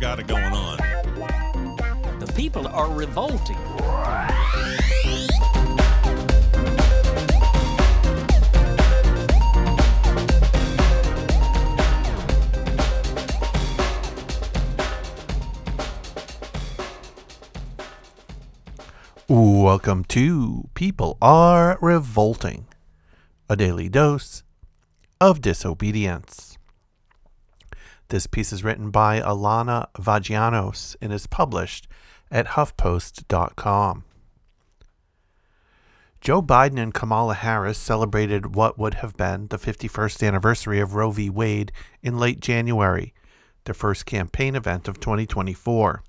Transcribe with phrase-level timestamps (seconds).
[0.00, 0.78] got it going on.
[2.20, 3.58] The people are revolting.
[19.28, 22.66] Welcome to People Are Revolting,
[23.50, 24.44] a daily dose
[25.20, 26.49] of disobedience.
[28.10, 31.86] This piece is written by Alana Vagianos and is published
[32.28, 34.04] at HuffPost.com.
[36.20, 41.12] Joe Biden and Kamala Harris celebrated what would have been the 51st anniversary of Roe
[41.12, 41.30] v.
[41.30, 41.70] Wade
[42.02, 43.14] in late January,
[43.62, 46.02] the first campaign event of 2024.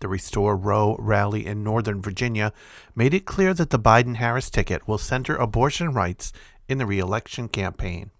[0.00, 2.52] The Restore Roe rally in Northern Virginia
[2.92, 6.32] made it clear that the Biden Harris ticket will center abortion rights
[6.68, 8.10] in the reelection campaign.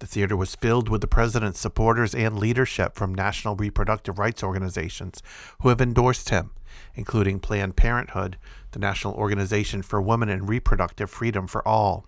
[0.00, 5.22] The theater was filled with the president's supporters and leadership from national reproductive rights organizations
[5.60, 6.50] who have endorsed him,
[6.94, 8.36] including Planned Parenthood,
[8.72, 12.06] the National Organization for Women and Reproductive Freedom for All.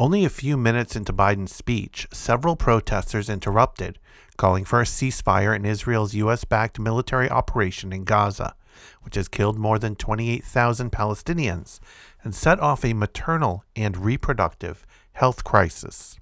[0.00, 3.98] Only a few minutes into Biden's speech, several protesters interrupted,
[4.36, 6.44] calling for a ceasefire in Israel's U.S.
[6.44, 8.54] backed military operation in Gaza,
[9.02, 11.80] which has killed more than 28,000 Palestinians
[12.22, 16.16] and set off a maternal and reproductive health crisis.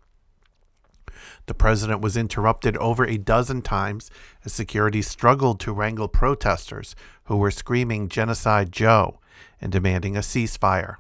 [1.47, 4.11] The president was interrupted over a dozen times
[4.45, 9.21] as security struggled to wrangle protesters who were screaming Genocide Joe
[9.61, 10.97] and demanding a ceasefire.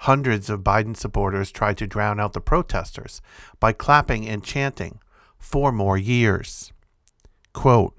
[0.00, 3.22] Hundreds of Biden supporters tried to drown out the protesters
[3.60, 5.00] by clapping and chanting,
[5.38, 6.72] Four more years.
[7.52, 7.96] Quote,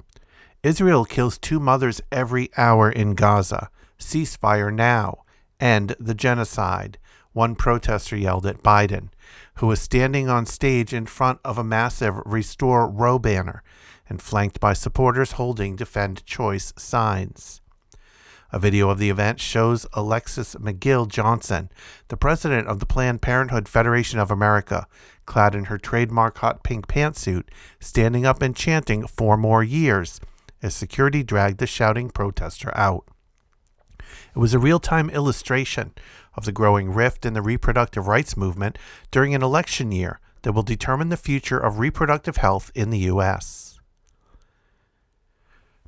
[0.64, 3.70] Israel kills two mothers every hour in Gaza.
[3.98, 5.24] Ceasefire now.
[5.60, 6.98] End the genocide.
[7.38, 9.10] One protester yelled at Biden,
[9.58, 13.62] who was standing on stage in front of a massive Restore Roe banner
[14.10, 17.62] and flanked by supporters holding Defend Choice signs.
[18.52, 21.70] A video of the event shows Alexis McGill Johnson,
[22.08, 24.88] the president of the Planned Parenthood Federation of America,
[25.28, 27.44] clad in her trademark hot pink pantsuit,
[27.80, 30.20] standing up and chanting four more years
[30.64, 33.06] as security dragged the shouting protester out.
[34.36, 35.94] It was a real time illustration
[36.38, 38.78] of the growing rift in the reproductive rights movement
[39.12, 43.80] during an election year that will determine the future of reproductive health in the U.S.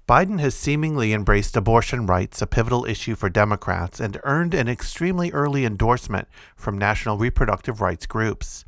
[0.10, 5.32] Biden has seemingly embraced abortion rights, a pivotal issue for Democrats, and earned an extremely
[5.32, 8.66] early endorsement from national reproductive rights groups.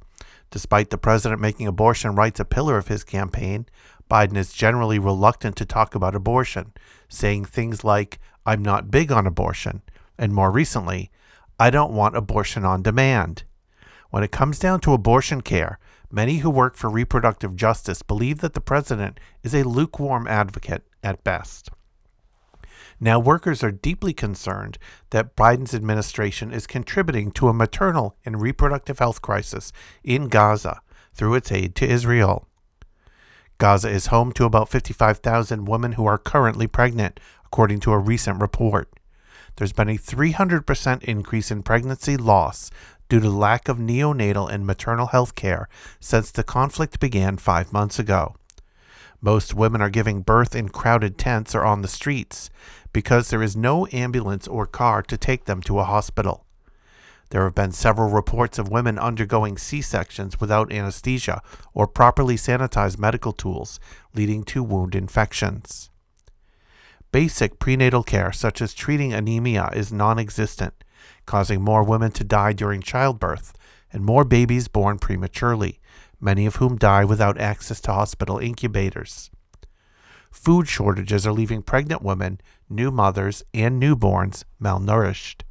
[0.52, 3.66] Despite the president making abortion rights a pillar of his campaign,
[4.08, 6.74] Biden is generally reluctant to talk about abortion,
[7.10, 9.82] saying things like, I'm not big on abortion,
[10.20, 11.10] and more recently,
[11.62, 13.44] I don't want abortion on demand.
[14.10, 15.78] When it comes down to abortion care,
[16.10, 21.24] many who work for reproductive justice believe that the president is a lukewarm advocate at
[21.24, 21.70] best.
[23.00, 24.80] Now, workers are deeply concerned
[25.12, 29.72] that Biden's administration is contributing to a maternal and reproductive health crisis
[30.04, 30.82] in Gaza
[31.14, 32.48] through its aid to Israel.
[33.60, 38.42] Gaza is home to about 55,000 women who are currently pregnant, according to a recent
[38.42, 38.92] report.
[39.56, 42.72] There's been a 300% increase in pregnancy loss
[43.10, 45.68] due to lack of neonatal and maternal health care
[46.00, 48.36] since the conflict began five months ago.
[49.22, 52.50] Most women are giving birth in crowded tents or on the streets
[52.92, 56.46] because there is no ambulance or car to take them to a hospital.
[57.30, 61.42] There have been several reports of women undergoing C sections without anesthesia
[61.74, 63.80] or properly sanitized medical tools,
[64.14, 65.91] leading to wound infections.
[67.12, 70.84] Basic prenatal care, such as treating anemia, is non existent,
[71.26, 73.54] causing more women to die during childbirth
[73.92, 75.80] and more babies born prematurely,
[76.20, 79.30] many of whom die without access to hospital incubators.
[80.32, 82.40] Food shortages are leaving pregnant women,
[82.70, 85.42] new mothers, and newborns malnourished,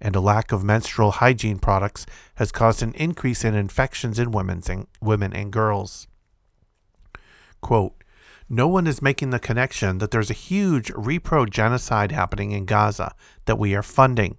[0.00, 2.06] and a lack of menstrual hygiene products
[2.36, 6.06] has caused an increase in infections in and, women and girls.
[7.60, 7.99] Quote,
[8.52, 13.14] no one is making the connection that there's a huge repro genocide happening in Gaza
[13.44, 14.38] that we are funding,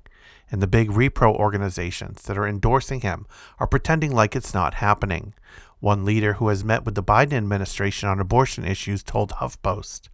[0.52, 3.26] and the big repro organizations that are endorsing him
[3.58, 5.34] are pretending like it's not happening.
[5.80, 10.10] One leader who has met with the Biden administration on abortion issues told HuffPost.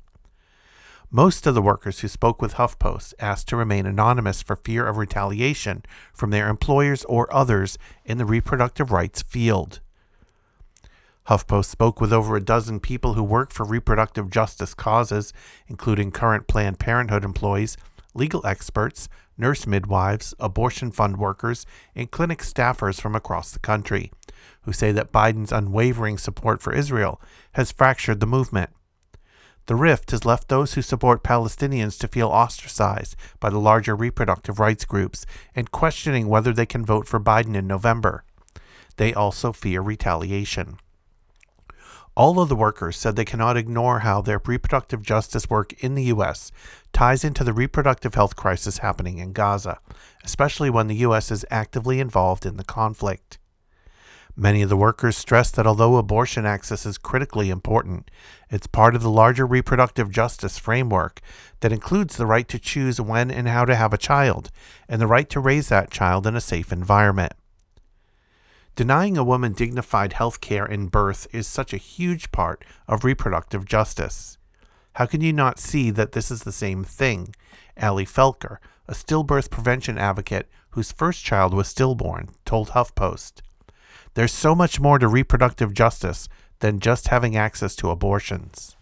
[1.09, 4.97] Most of the workers who spoke with HuffPost asked to remain anonymous for fear of
[4.97, 5.83] retaliation
[6.13, 9.79] from their employers or others in the reproductive rights field.
[11.27, 15.33] HuffPost spoke with over a dozen people who work for reproductive justice causes,
[15.67, 17.75] including current Planned Parenthood employees,
[18.13, 24.09] legal experts, nurse midwives, abortion fund workers, and clinic staffers from across the country,
[24.61, 27.21] who say that Biden's unwavering support for Israel
[27.53, 28.69] has fractured the movement.
[29.65, 34.59] The rift has left those who support Palestinians to feel ostracized by the larger reproductive
[34.59, 38.23] rights groups and questioning whether they can vote for Biden in November.
[38.95, 40.77] They also fear retaliation.
[42.17, 46.05] All of the workers said they cannot ignore how their reproductive justice work in the
[46.05, 46.51] U.S.
[46.91, 49.77] ties into the reproductive health crisis happening in Gaza,
[50.23, 51.29] especially when the U.S.
[51.29, 53.37] is actively involved in the conflict.
[54.35, 58.09] Many of the workers stressed that although abortion access is critically important,
[58.49, 61.21] it's part of the larger reproductive justice framework
[61.59, 64.49] that includes the right to choose when and how to have a child,
[64.89, 67.33] and the right to raise that child in a safe environment.
[68.77, 73.65] Denying a woman dignified health care in birth is such a huge part of reproductive
[73.65, 74.37] justice.
[74.93, 77.33] How can you not see that this is the same thing?
[77.81, 78.57] Ali Felker,
[78.87, 83.41] a stillbirth prevention advocate whose first child was stillborn, told HuffPost.
[84.13, 88.77] There's so much more to reproductive justice than just having access to abortions.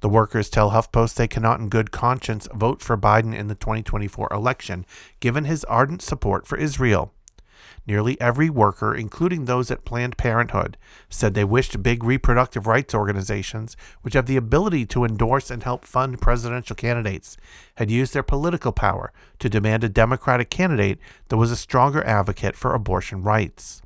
[0.00, 4.28] The workers tell HuffPost they cannot, in good conscience, vote for Biden in the 2024
[4.32, 4.86] election,
[5.20, 7.12] given his ardent support for Israel.
[7.86, 10.78] Nearly every worker, including those at Planned Parenthood,
[11.10, 15.84] said they wished big reproductive rights organizations, which have the ability to endorse and help
[15.84, 17.36] fund presidential candidates,
[17.74, 20.98] had used their political power to demand a Democratic candidate
[21.28, 23.82] that was a stronger advocate for abortion rights.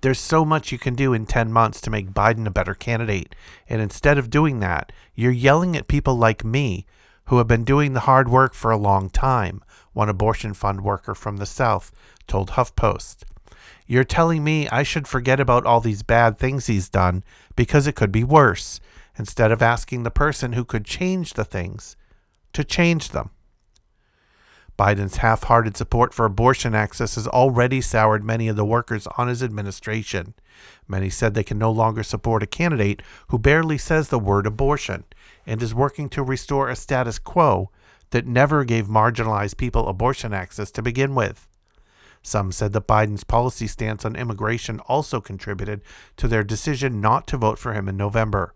[0.00, 3.36] There's so much you can do in 10 months to make Biden a better candidate.
[3.68, 6.86] And instead of doing that, you're yelling at people like me
[7.26, 11.14] who have been doing the hard work for a long time, one abortion fund worker
[11.14, 11.92] from the South
[12.26, 13.24] told HuffPost.
[13.86, 17.24] You're telling me I should forget about all these bad things he's done
[17.56, 18.80] because it could be worse,
[19.18, 21.96] instead of asking the person who could change the things
[22.52, 23.30] to change them.
[24.78, 29.28] Biden's half hearted support for abortion access has already soured many of the workers on
[29.28, 30.34] his administration.
[30.88, 35.04] Many said they can no longer support a candidate who barely says the word abortion
[35.46, 37.70] and is working to restore a status quo
[38.10, 41.48] that never gave marginalized people abortion access to begin with.
[42.22, 45.82] Some said that Biden's policy stance on immigration also contributed
[46.16, 48.54] to their decision not to vote for him in November.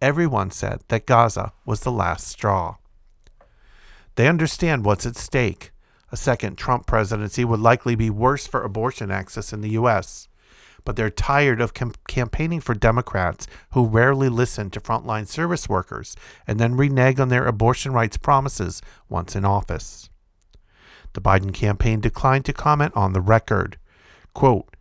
[0.00, 2.76] Everyone said that Gaza was the last straw.
[4.14, 5.72] They understand what's at stake.
[6.12, 10.28] A second Trump presidency would likely be worse for abortion access in the U.S.,
[10.84, 16.16] but they're tired of com- campaigning for Democrats who rarely listen to frontline service workers
[16.46, 20.10] and then renege on their abortion rights promises once in office.
[21.14, 23.78] The Biden campaign declined to comment on the record.
[24.34, 24.74] Quote,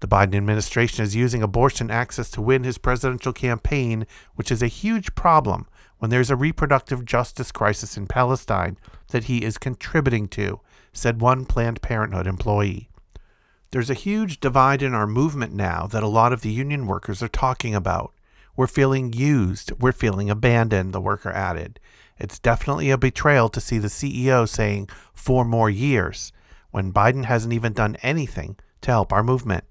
[0.00, 4.66] the Biden administration is using abortion access to win his presidential campaign, which is a
[4.66, 8.76] huge problem when there's a reproductive justice crisis in Palestine
[9.10, 10.58] that he is contributing to,
[10.92, 12.88] said one Planned Parenthood employee.
[13.72, 17.22] There's a huge divide in our movement now that a lot of the union workers
[17.22, 18.12] are talking about.
[18.54, 21.80] We're feeling used, we're feeling abandoned, the worker added.
[22.18, 26.32] It's definitely a betrayal to see the CEO saying four more years
[26.70, 29.64] when Biden hasn't even done anything to help our movement.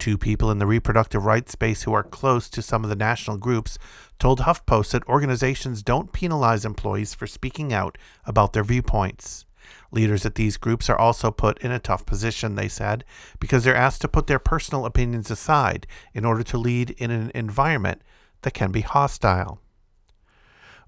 [0.00, 3.36] Two people in the reproductive rights space who are close to some of the national
[3.36, 3.78] groups
[4.18, 7.96] told HuffPost that organizations don't penalize employees for speaking out
[8.26, 9.46] about their viewpoints.
[9.92, 13.04] Leaders at these groups are also put in a tough position, they said,
[13.38, 17.30] because they're asked to put their personal opinions aside in order to lead in an
[17.34, 18.00] environment
[18.40, 19.60] that can be hostile.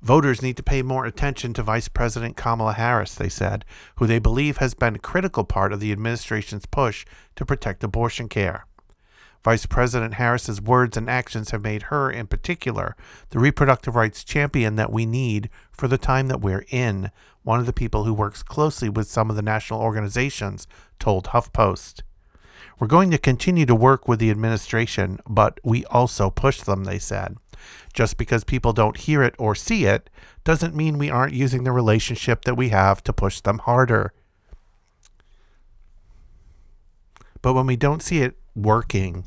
[0.00, 3.64] Voters need to pay more attention to Vice President Kamala Harris, they said,
[3.96, 7.06] who they believe has been a critical part of the administration's push
[7.36, 8.66] to protect abortion care.
[9.42, 12.96] Vice President Harris's words and actions have made her, in particular,
[13.28, 17.10] the reproductive rights champion that we need for the time that we're in,
[17.44, 20.66] one of the people who works closely with some of the national organizations
[20.98, 22.02] told HuffPost.
[22.78, 26.98] We're going to continue to work with the administration, but we also push them, they
[26.98, 27.36] said.
[27.92, 30.10] Just because people don't hear it or see it
[30.42, 34.12] doesn't mean we aren't using the relationship that we have to push them harder.
[37.40, 39.24] But when we don't see it working,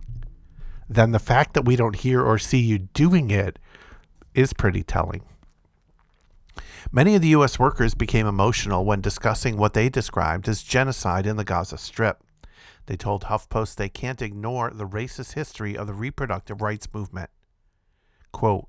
[0.89, 3.59] then the fact that we don't hear or see you doing it
[4.33, 5.21] is pretty telling.
[6.91, 7.59] Many of the U.S.
[7.59, 12.23] workers became emotional when discussing what they described as genocide in the Gaza Strip.
[12.87, 17.29] They told HuffPost they can't ignore the racist history of the reproductive rights movement.
[18.31, 18.67] Quote,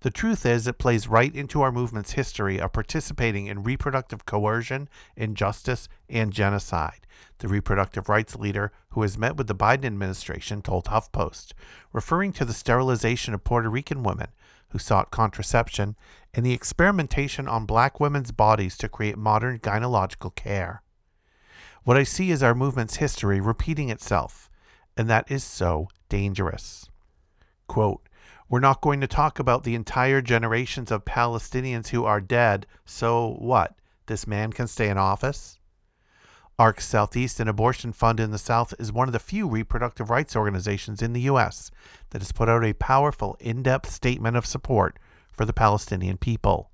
[0.00, 4.88] The truth is, it plays right into our movement's history of participating in reproductive coercion,
[5.16, 7.06] injustice, and genocide.
[7.38, 11.52] The reproductive rights leader who has met with the Biden administration told HuffPost,
[11.92, 14.28] referring to the sterilization of Puerto Rican women
[14.68, 15.96] who sought contraception
[16.34, 20.82] and the experimentation on black women's bodies to create modern gynecological care.
[21.84, 24.50] What I see is our movement's history repeating itself,
[24.96, 26.88] and that is so dangerous.
[27.68, 28.08] Quote,
[28.48, 33.36] we're not going to talk about the entire generations of Palestinians who are dead, so
[33.38, 33.74] what?
[34.06, 35.58] This man can stay in office?
[36.58, 40.34] ARC Southeast, an abortion fund in the South, is one of the few reproductive rights
[40.34, 41.70] organizations in the U.S.
[42.10, 44.98] that has put out a powerful, in depth statement of support
[45.30, 46.70] for the Palestinian people.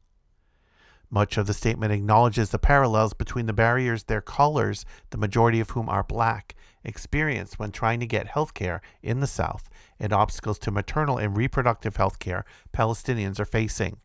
[1.11, 5.71] Much of the statement acknowledges the parallels between the barriers their callers, the majority of
[5.71, 10.61] whom are black, experience when trying to get health care in the South and obstacles
[10.61, 13.99] to maternal and reproductive health care Palestinians are facing.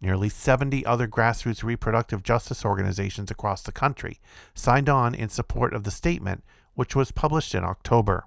[0.00, 4.20] Nearly 70 other grassroots reproductive justice organizations across the country
[4.54, 8.24] signed on in support of the statement, which was published in October.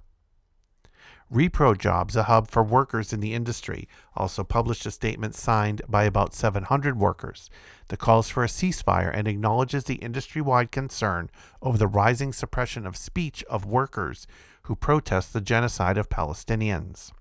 [1.32, 3.86] Repro Jobs, a hub for workers in the industry,
[4.16, 7.48] also published a statement signed by about 700 workers
[7.86, 11.30] that calls for a ceasefire and acknowledges the industry wide concern
[11.62, 14.26] over the rising suppression of speech of workers
[14.62, 17.12] who protest the genocide of Palestinians.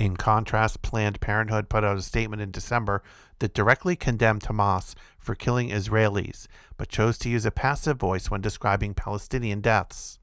[0.00, 3.02] In contrast, Planned Parenthood put out a statement in December
[3.38, 6.46] that directly condemned Hamas for killing Israelis,
[6.78, 10.18] but chose to use a passive voice when describing Palestinian deaths.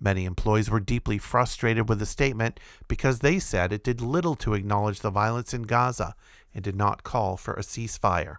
[0.00, 4.54] Many employees were deeply frustrated with the statement because they said it did little to
[4.54, 6.16] acknowledge the violence in Gaza
[6.52, 8.38] and did not call for a ceasefire.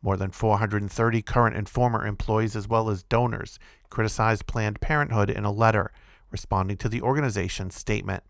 [0.00, 3.58] More than 430 current and former employees, as well as donors,
[3.90, 5.92] criticized Planned Parenthood in a letter
[6.30, 8.22] responding to the organization's statement.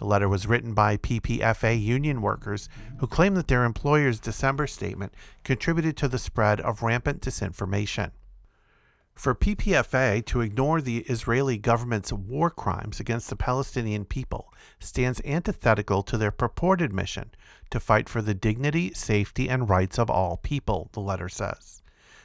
[0.00, 5.12] The letter was written by PPFA union workers who claim that their employer's December statement
[5.44, 8.12] contributed to the spread of rampant disinformation.
[9.14, 16.02] For PPFA to ignore the Israeli government's war crimes against the Palestinian people stands antithetical
[16.04, 17.32] to their purported mission
[17.68, 21.82] to fight for the dignity, safety, and rights of all people, the letter says.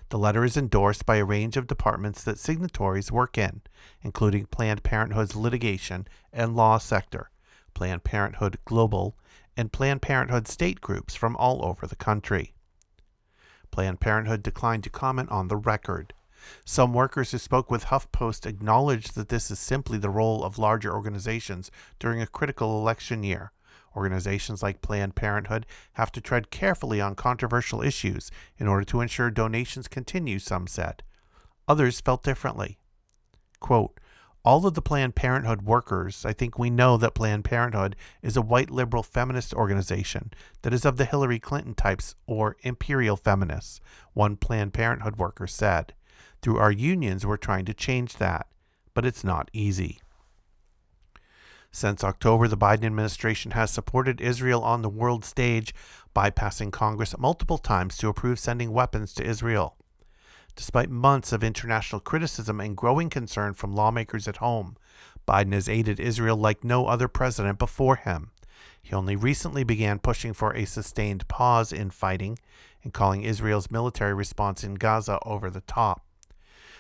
[0.07, 3.63] The letter is endorsed by a range of departments that signatories work in,
[4.01, 7.31] including Planned Parenthood's litigation and law sector,
[7.75, 9.15] Planned Parenthood Global,
[9.55, 12.55] and Planned Parenthood state groups from all over the country.
[13.69, 16.13] Planned Parenthood declined to comment on the record.
[16.63, 20.93] Some workers who spoke with HuffPost acknowledged that this is simply the role of larger
[20.93, 23.51] organizations during a critical election year.
[23.95, 29.31] Organizations like Planned Parenthood have to tread carefully on controversial issues in order to ensure
[29.31, 31.03] donations continue, some said.
[31.67, 32.77] Others felt differently.
[33.59, 33.99] Quote,
[34.45, 38.43] all of the Planned Parenthood workers, I think we know that Planned Parenthood is a
[38.43, 43.81] white liberal feminist organization that is of the Hillary Clinton types or imperial feminists,
[44.13, 45.95] one Planned Parenthood worker said.
[46.43, 48.45] Through our unions, we're trying to change that,
[48.93, 49.99] but it's not easy.
[51.71, 55.73] Since October, the Biden administration has supported Israel on the world stage,
[56.15, 59.75] bypassing Congress multiple times to approve sending weapons to Israel.
[60.55, 64.77] Despite months of international criticism and growing concern from lawmakers at home,
[65.27, 68.31] Biden has aided Israel like no other president before him.
[68.81, 72.39] He only recently began pushing for a sustained pause in fighting
[72.83, 76.04] and calling Israel's military response in Gaza over the top.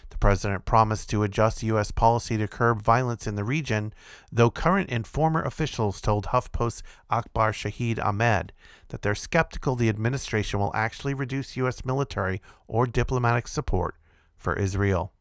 [0.09, 1.91] The president promised to adjust U.S.
[1.91, 3.93] policy to curb violence in the region,
[4.31, 8.53] though current and former officials told HuffPost's Akbar Shahid Ahmed
[8.89, 11.83] that they're skeptical the administration will actually reduce U.S.
[11.83, 13.95] military or diplomatic support
[14.37, 15.11] for Israel.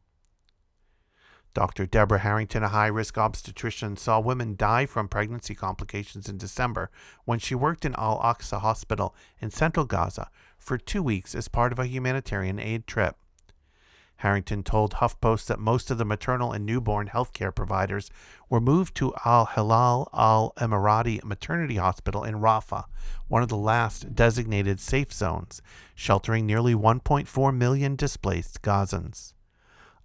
[1.55, 1.85] Dr.
[1.85, 6.91] Deborah Harrington, a high risk obstetrician, saw women die from pregnancy complications in December
[7.23, 11.71] when she worked in Al Aqsa Hospital in central Gaza for two weeks as part
[11.71, 13.15] of a humanitarian aid trip.
[14.17, 18.09] Harrington told HuffPost that most of the maternal and newborn healthcare providers
[18.49, 22.85] were moved to Al Hilal Al Emirati Maternity Hospital in Rafah,
[23.27, 25.61] one of the last designated safe zones,
[25.95, 29.33] sheltering nearly 1.4 million displaced Gazans.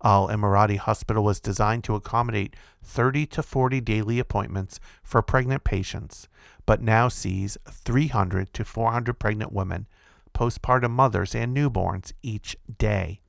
[0.03, 6.27] Al Emirati Hospital was designed to accommodate 30 to 40 daily appointments for pregnant patients,
[6.67, 9.87] but now sees 300 to 400 pregnant women,
[10.35, 13.21] postpartum mothers, and newborns each day.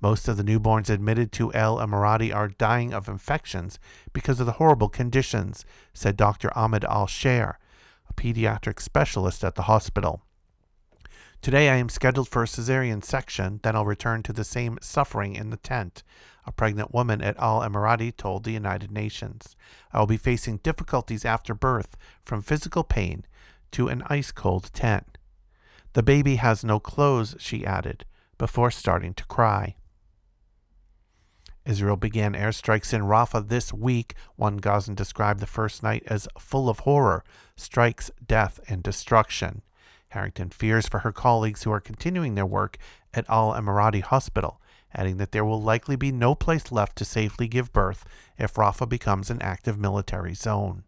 [0.00, 3.78] Most of the newborns admitted to Al Emirati are dying of infections
[4.12, 6.56] because of the horrible conditions, said Dr.
[6.56, 7.58] Ahmed Al Sher,
[8.08, 10.22] a pediatric specialist at the hospital.
[11.42, 15.36] Today I am scheduled for a cesarean section, then I'll return to the same suffering
[15.36, 16.02] in the tent,
[16.46, 19.54] a pregnant woman at Al Emirati told the United Nations.
[19.92, 23.24] I will be facing difficulties after birth from physical pain
[23.72, 25.18] to an ice cold tent.
[25.92, 28.04] The baby has no clothes, she added,
[28.38, 29.76] before starting to cry.
[31.64, 34.14] Israel began airstrikes in Rafah this week.
[34.36, 37.24] One Gazan described the first night as full of horror,
[37.56, 39.62] strikes, death, and destruction.
[40.08, 42.78] Harrington fears for her colleagues who are continuing their work
[43.14, 44.60] at Al Emirati Hospital,
[44.94, 48.04] adding that there will likely be no place left to safely give birth
[48.38, 50.84] if Rafah becomes an active military zone.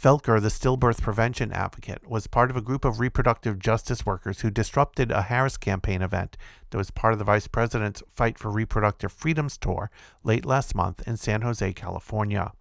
[0.00, 4.50] Felker, the stillbirth prevention advocate, was part of a group of reproductive justice workers who
[4.50, 6.36] disrupted a Harris campaign event
[6.70, 9.90] that was part of the vice president's Fight for Reproductive Freedoms tour
[10.22, 12.52] late last month in San Jose, California.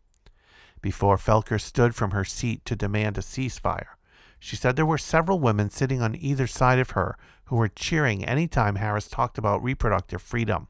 [0.81, 3.97] Before Felker stood from her seat to demand a ceasefire,
[4.39, 8.25] she said there were several women sitting on either side of her who were cheering
[8.25, 10.69] any time Harris talked about reproductive freedom.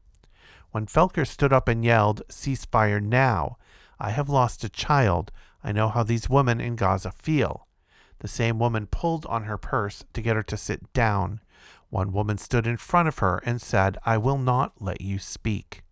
[0.72, 3.56] When Felker stood up and yelled, Ceasefire now!
[3.98, 5.32] I have lost a child.
[5.62, 7.66] I know how these women in Gaza feel.
[8.20, 11.40] The same woman pulled on her purse to get her to sit down.
[11.90, 15.82] One woman stood in front of her and said, I will not let you speak.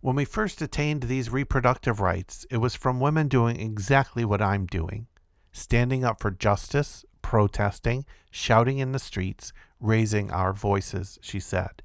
[0.00, 4.66] When we first attained these reproductive rights, it was from women doing exactly what I'm
[4.66, 5.08] doing
[5.50, 11.82] standing up for justice, protesting, shouting in the streets, raising our voices, she said.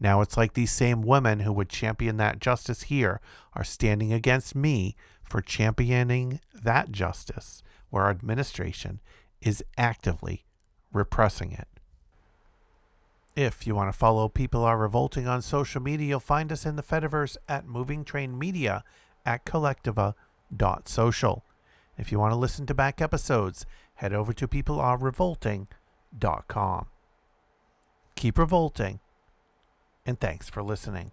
[0.00, 3.20] Now it's like these same women who would champion that justice here
[3.54, 4.96] are standing against me
[5.32, 9.00] for championing that justice where our administration
[9.40, 10.44] is actively
[10.92, 11.68] repressing it.
[13.34, 16.76] If you want to follow People Are Revolting on social media, you'll find us in
[16.76, 18.84] the Fediverse at Moving Train Media
[19.24, 21.42] at kolektiva.social.
[21.96, 26.86] If you want to listen to back episodes, head over to peoplearerevolting.com.
[28.16, 29.00] Keep revolting,
[30.04, 31.12] and thanks for listening.